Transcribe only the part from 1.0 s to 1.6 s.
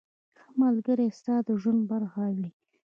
ستا د